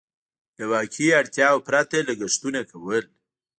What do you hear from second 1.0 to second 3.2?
اړتياوو پرته لګښتونه کول.